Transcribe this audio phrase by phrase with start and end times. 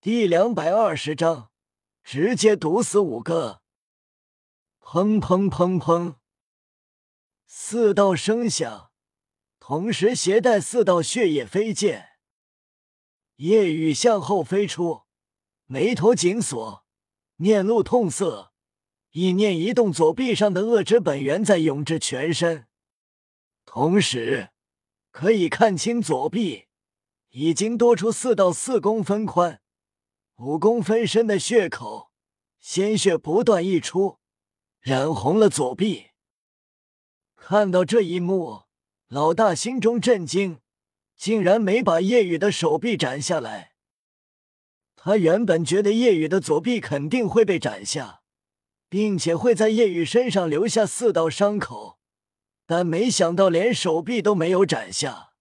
[0.00, 1.50] 第两百二十章，
[2.04, 3.62] 直接毒死五个！
[4.80, 6.14] 砰砰砰砰，
[7.44, 8.92] 四道声响，
[9.58, 12.10] 同时携带四道血液飞溅。
[13.38, 15.02] 夜雨向后飞出，
[15.66, 16.86] 眉头紧锁，
[17.34, 18.52] 面露痛色，
[19.10, 22.68] 意念一动，左臂上的恶之本源在涌至全身，
[23.64, 24.50] 同时
[25.10, 26.68] 可以看清左臂
[27.30, 29.60] 已经多出四道四公分宽、
[30.38, 32.10] 五公分深的血口，
[32.58, 34.18] 鲜血不断溢出，
[34.80, 36.08] 染红了左臂。
[37.34, 38.62] 看到这一幕，
[39.08, 40.60] 老大心中震惊。
[41.16, 43.72] 竟然没把叶雨的手臂斩下来。
[44.94, 48.22] 他原本觉得叶雨的左臂肯定会被斩下，
[48.88, 51.98] 并且会在叶雨身上留下四道伤口，
[52.66, 55.32] 但没想到连手臂都没有斩下。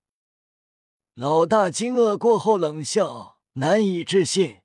[1.13, 4.61] 老大惊愕过后冷笑，难以置信，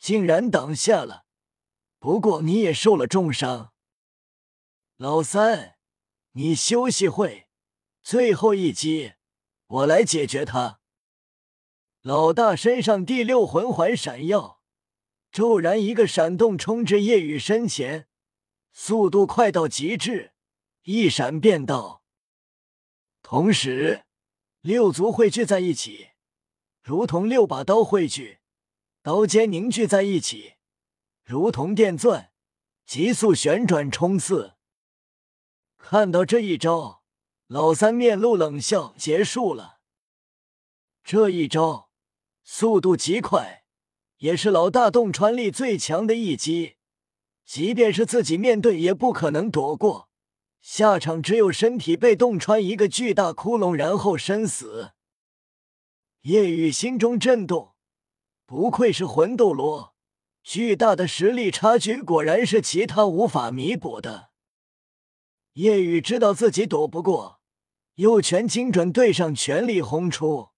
[0.00, 1.26] 竟然挡下了。
[2.00, 3.72] 不过你也受了重伤，
[4.96, 5.76] 老三，
[6.32, 7.46] 你休息会，
[8.02, 9.12] 最后一击。
[9.66, 10.80] 我来解决他。
[12.00, 14.62] 老大身上第六魂环闪耀，
[15.30, 18.08] 骤然一个闪动冲至夜雨身前，
[18.72, 20.32] 速度快到极致，
[20.82, 22.02] 一闪便到。
[23.22, 24.06] 同时，
[24.62, 26.08] 六足汇聚在一起，
[26.82, 28.39] 如同六把刀汇聚，
[29.02, 30.54] 刀尖凝聚在一起，
[31.24, 32.32] 如同电钻，
[32.84, 34.54] 急速旋转冲刺。
[35.78, 37.00] 看到这一招。
[37.46, 39.80] 老三面露冷笑，结束了。
[41.02, 41.90] 这一招
[42.44, 43.64] 速度极快，
[44.18, 46.76] 也是老大洞穿力最强的一击，
[47.44, 50.08] 即便是自己面对也不可能躲过，
[50.60, 54.92] 下场只有身体被洞穿一个巨大窟窿，然后身死。
[56.20, 57.69] 叶雨心中震动，
[58.50, 59.94] 不愧是魂斗罗，
[60.42, 64.30] 巨大的实力差距果然是其他无法弥补的。
[65.52, 67.40] 叶雨知道自己躲不过。
[67.94, 70.48] 右拳精准对上，全力轰出。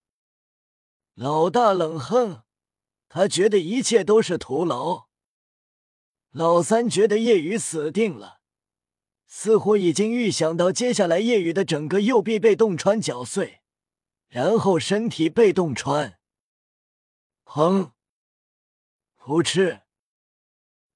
[1.15, 2.45] 老大冷哼，
[3.11, 5.09] 他觉得一切都是徒劳。
[6.31, 8.41] 老三觉得叶雨死定了，
[9.27, 13.61] 似乎已经预想到接下来叶雨的整个右臂被洞穿绞碎，
[14.29, 16.19] 然后身体被洞穿。
[17.55, 17.91] 砰！
[19.19, 19.83] 噗嗤！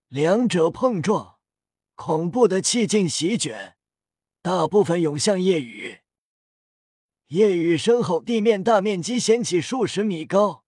[0.08, 1.38] 两者碰撞，
[1.94, 3.76] 恐怖的气劲席卷，
[4.40, 6.00] 大部分涌向夜雨。
[7.26, 10.64] 夜雨身后地面大面积掀起数十米高，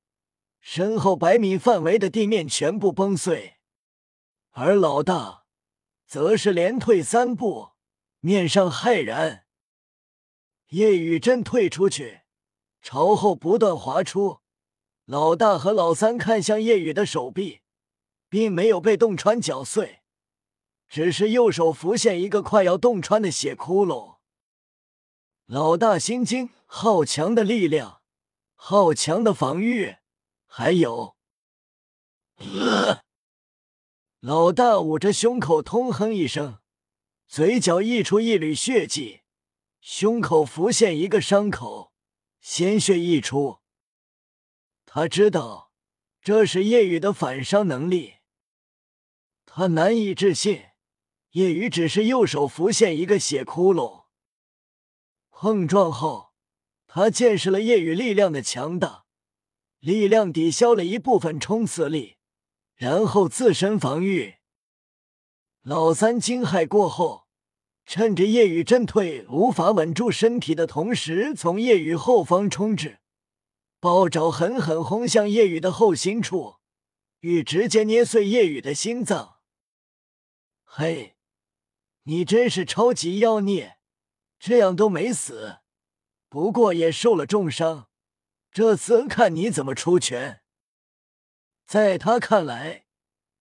[0.60, 3.56] 身后百米范围的地面全部崩碎，
[4.50, 5.46] 而老大
[6.04, 7.70] 则是连退三步，
[8.20, 9.46] 面上骇然。
[10.66, 12.24] 夜雨真退出去，
[12.82, 14.42] 朝后不断滑出。
[15.08, 17.62] 老大和老三看向夜雨的手臂，
[18.28, 20.02] 并没有被洞穿绞碎，
[20.86, 24.18] 只是右手浮现一个快要洞穿的血窟窿。
[25.46, 28.02] 老大心惊，好强的力量，
[28.54, 29.96] 好强的防御，
[30.46, 31.16] 还有，
[34.20, 36.58] 老大捂着胸口痛哼一声，
[37.26, 39.22] 嘴角溢出一缕血迹，
[39.80, 41.94] 胸口浮现一个伤口，
[42.42, 43.60] 鲜血溢出。
[44.90, 45.70] 他知道
[46.22, 48.14] 这是夜雨的反伤能力，
[49.44, 50.62] 他难以置信，
[51.32, 54.06] 夜雨只是右手浮现一个血窟窿。
[55.30, 56.32] 碰撞后，
[56.86, 59.04] 他见识了夜雨力量的强大，
[59.78, 62.16] 力量抵消了一部分冲刺力，
[62.74, 64.36] 然后自身防御。
[65.60, 67.28] 老三惊骇过后，
[67.84, 73.00] 趁着夜雨震退无法稳住身体的同时，从夜雨后方冲至，
[73.80, 76.56] 暴爪狠狠轰向夜雨的后心处，
[77.20, 79.36] 欲直接捏碎夜雨的心脏。
[80.64, 81.16] 嘿，
[82.02, 83.78] 你真是超级妖孽！
[84.40, 85.58] 这样都没死，
[86.28, 87.88] 不过也受了重伤。
[88.50, 90.42] 这次看你怎么出拳。
[91.64, 92.86] 在他看来，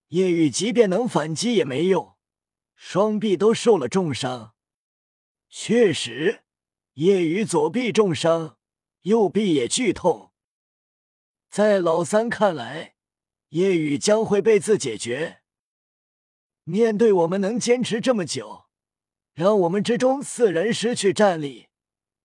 [0.10, 2.16] 叶雨即便能反击也没用，
[2.76, 4.54] 双臂都受了重伤。
[5.50, 6.44] 确实，
[6.94, 8.60] 叶雨左臂重伤，
[9.02, 10.27] 右臂也剧痛。
[11.50, 12.96] 在老三看来，
[13.50, 15.42] 夜雨将会被自解决。
[16.64, 18.66] 面对我们能坚持这么久。
[19.34, 21.68] 让我们之中四人失去战力，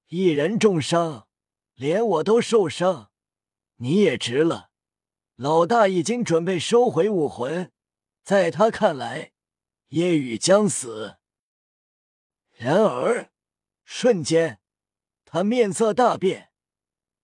[0.08, 1.28] 一人重伤，
[1.74, 3.10] 连我都受伤，
[3.76, 4.70] 你也值了。
[5.36, 7.70] 老大已经准备收回武魂，
[8.25, 9.32] 在他看来，
[9.88, 11.18] 夜雨将死。
[12.52, 13.30] 然而，
[13.84, 14.60] 瞬间，
[15.26, 16.51] 他面色大变，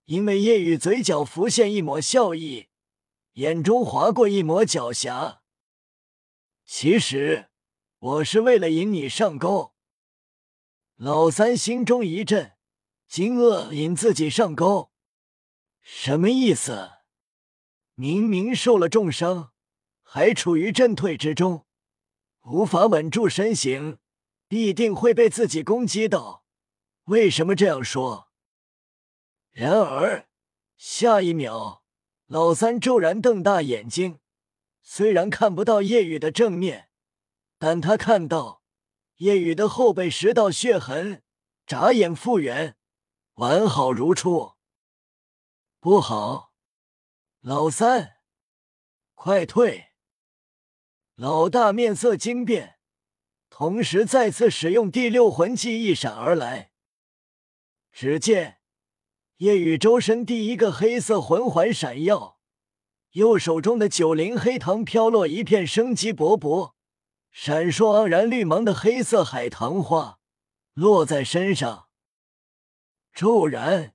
[0.08, 2.68] 因为夜雨嘴角浮现一抹笑意，
[3.34, 5.40] 眼中划过一抹狡黠。
[6.64, 7.50] 其实
[7.98, 9.74] 我是为了引你上钩。
[10.96, 12.52] 老三心中一震，
[13.06, 14.90] 惊愕：引自己上钩，
[15.82, 16.90] 什么意思？
[17.94, 19.52] 明明受了重伤，
[20.02, 21.66] 还处于阵退之中，
[22.44, 23.98] 无法稳住身形，
[24.48, 26.46] 必定会被自己攻击到。
[27.04, 28.27] 为什么这样说？
[29.52, 30.28] 然而
[30.76, 31.82] 下一秒，
[32.26, 34.20] 老三骤然瞪大眼睛，
[34.82, 36.90] 虽然看不到叶雨的正面，
[37.58, 38.62] 但他看到
[39.16, 41.22] 叶雨的后背十道血痕，
[41.66, 42.76] 眨眼复原，
[43.34, 44.52] 完好如初。
[45.80, 46.52] 不好，
[47.40, 48.18] 老三，
[49.14, 49.92] 快退！
[51.16, 52.78] 老大面色惊变，
[53.50, 56.70] 同时再次使用第六魂技一闪而来。
[57.90, 58.57] 只见
[59.38, 62.38] 夜雨周身第一个黑色魂环闪耀，
[63.12, 66.72] 右手中的九灵黑糖飘落一片生机勃勃、
[67.30, 70.18] 闪烁盎然绿芒的黑色海棠花
[70.74, 71.86] 落在身上。
[73.14, 73.92] 骤然，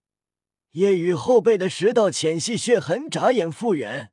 [0.71, 4.11] 夜雨后背的十道浅细血痕眨眼复原，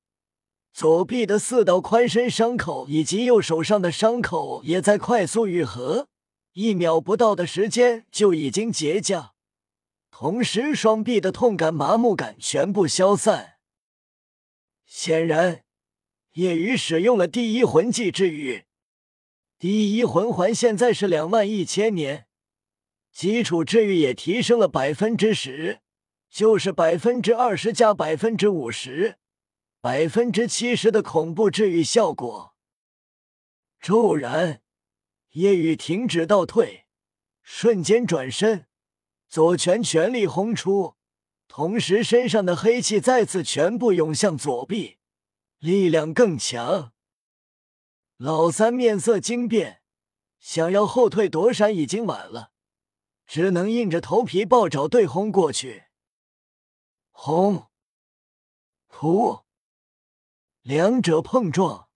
[0.73, 6.09] 左臂的四道宽深伤口以及右手上的伤口也在快速愈合，
[6.55, 9.31] 一秒不到的时间就已经结痂。
[10.10, 13.54] 同时，双臂的痛感、麻木感全部消散。
[14.84, 15.64] 显然，
[16.32, 18.64] 夜雨使用了第一魂技治愈。
[19.58, 22.26] 第一魂环现在是两万一千年，
[23.12, 25.80] 基础治愈也提升了百分之十，
[26.28, 29.18] 就是百分之二十加百分之五十，
[29.80, 32.54] 百分之七十的恐怖治愈效果。
[33.80, 34.62] 骤然，
[35.30, 36.86] 夜雨停止倒退，
[37.42, 38.66] 瞬间转身。
[39.31, 40.97] 左拳全力轰出，
[41.47, 44.99] 同时身上的黑气再次全部涌向左臂，
[45.61, 46.93] 力量更强。
[48.17, 49.82] 老三面色惊变，
[50.41, 52.50] 想要后退躲闪已经晚了，
[53.25, 55.85] 只能硬着头皮抱爪对轰过去。
[57.12, 57.69] 轰！
[58.91, 59.44] 噗！
[60.62, 61.88] 两者碰撞，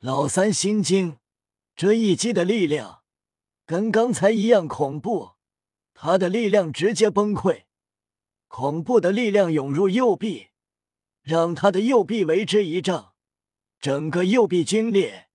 [0.00, 1.20] 老三心惊，
[1.76, 3.04] 这一击的力量
[3.64, 5.36] 跟刚才一样恐怖。
[5.94, 7.64] 他的力量直接崩溃，
[8.48, 10.48] 恐怖的力量涌入右臂，
[11.22, 13.14] 让他的右臂为之一胀，
[13.78, 15.28] 整个右臂皲裂，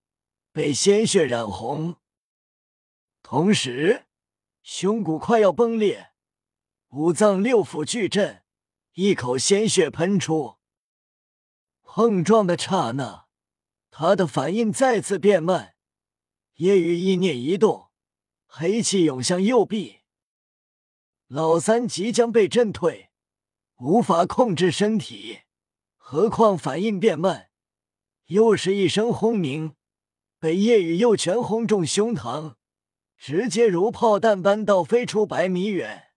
[0.51, 1.97] 被鲜血染红，
[3.21, 4.05] 同时
[4.63, 6.11] 胸骨快要崩裂，
[6.89, 8.43] 五脏六腑巨震，
[8.93, 10.57] 一口鲜血喷出。
[11.83, 13.27] 碰撞的刹那，
[13.89, 15.75] 他的反应再次变慢，
[16.55, 17.89] 夜雨意念一动，
[18.47, 20.01] 黑气涌向右臂。
[21.27, 23.09] 老三即将被震退，
[23.77, 25.39] 无法控制身体，
[25.97, 27.49] 何况反应变慢。
[28.27, 29.75] 又是一声轰鸣，
[30.39, 32.55] 被夜雨右拳轰中胸膛，
[33.17, 36.11] 直接如炮弹般倒飞出百米远，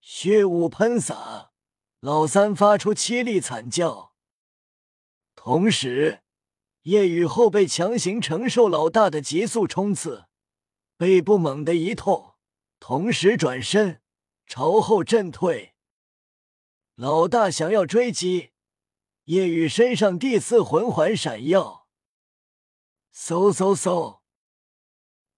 [0.00, 1.52] 血雾喷洒。
[2.00, 4.12] 老三发出凄厉惨叫，
[5.34, 6.20] 同时
[6.82, 10.26] 夜雨后背强行承受老大的急速冲刺，
[10.96, 12.27] 背部猛地一痛。
[12.80, 14.00] 同时转身
[14.46, 15.74] 朝后震退，
[16.94, 18.52] 老大想要追击，
[19.24, 21.86] 夜雨身上第四魂环闪耀，
[23.14, 24.20] 嗖嗖嗖，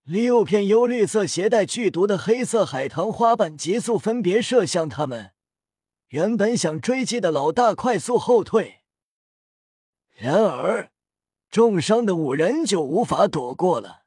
[0.05, 5.33] 六片幽绿色携带剧毒的黑色海棠花瓣急速分别射向他们。
[6.09, 8.83] 原本想追击的老大快速后退，
[10.11, 10.93] 然而
[11.49, 14.05] 重伤的五人就无法躲过了。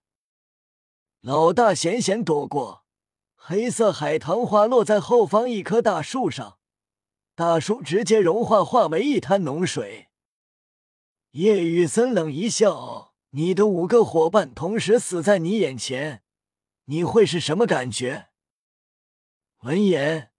[1.22, 2.83] 老大险险躲过。
[3.45, 6.59] 黑色海棠花落在后方一棵大树上，
[7.35, 10.07] 大树直接融化，化为一滩脓水。
[11.31, 16.23] 夜雨森冷一笑：“你的五个伙伴同时死在你眼前，
[16.85, 18.29] 你会是什么感觉？”
[19.63, 20.31] 闻言，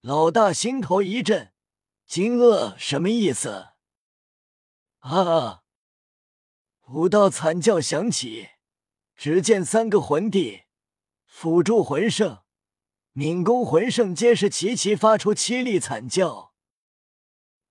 [0.00, 1.52] 老大心头一震，
[2.08, 3.68] 惊愕：“什么意思？”
[4.98, 5.62] 啊！
[6.88, 8.48] 五道惨叫响起，
[9.14, 10.62] 只见三个魂帝
[11.24, 12.38] 辅助魂圣。
[13.18, 16.52] 敏攻魂圣皆是齐齐发出凄厉惨叫，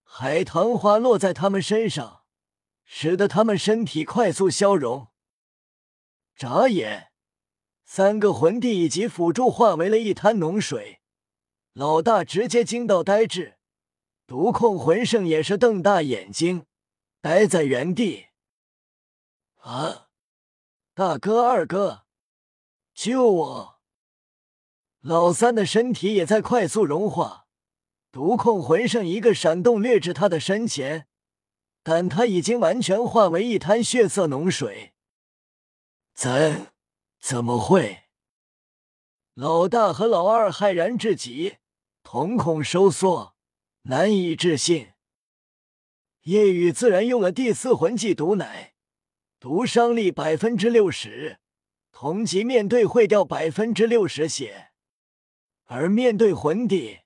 [0.04, 2.24] 海棠花落在他们身上，
[2.84, 5.08] 使得他们身体快速消融。
[6.36, 7.14] 眨眼，
[7.86, 11.00] 三个魂帝以及辅助化为了一滩脓水。
[11.72, 13.58] 老大直接惊到呆滞，
[14.26, 16.66] 毒控魂圣也是瞪大眼睛，
[17.22, 18.26] 呆在原地。
[19.60, 20.10] 啊！
[20.94, 22.04] 大哥，二哥，
[22.94, 23.77] 救我！
[25.08, 27.48] 老三的身体也在快速融化，
[28.12, 31.08] 毒控魂圣一个闪动掠至他的身前，
[31.82, 34.92] 但他已经完全化为一滩血色脓水。
[36.14, 36.68] 怎
[37.22, 38.00] 怎么会？
[39.34, 41.56] 老大和老二骇然至极，
[42.04, 43.34] 瞳孔收缩，
[43.84, 44.90] 难以置信。
[46.24, 48.74] 夜雨自然用了第四魂技毒奶，
[49.40, 51.40] 毒伤力百分之六十，
[51.94, 54.67] 同级面对会掉百分之六十血，
[55.68, 57.00] 而面对魂帝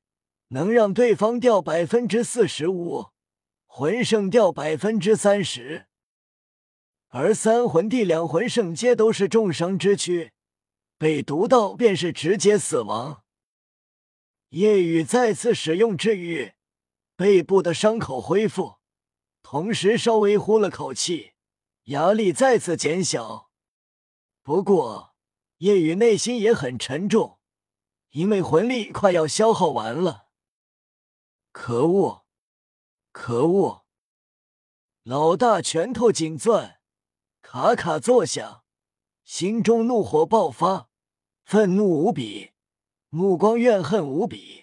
[0.50, 3.08] 能让对方掉百分之四十五，
[3.66, 5.88] 魂圣掉百分之三十，
[7.10, 10.32] 而三魂帝两魂圣皆都是重伤之躯。
[10.98, 13.24] 被毒到便是直接死亡。
[14.50, 16.54] 夜雨再次使用治愈，
[17.16, 18.76] 背部的伤口恢复，
[19.42, 21.32] 同时稍微呼了口气，
[21.86, 23.50] 压力再次减小。
[24.44, 25.16] 不过
[25.58, 27.40] 夜雨内心也很沉重，
[28.12, 30.28] 因为魂力快要消耗完了。
[31.52, 32.26] 可恶！
[33.12, 33.86] 可恶！
[35.04, 36.80] 老大拳头紧攥，
[37.42, 38.64] 咔咔作响，
[39.24, 40.90] 心中怒火爆发。
[41.44, 42.52] 愤怒无比，
[43.10, 44.61] 目光怨恨无比。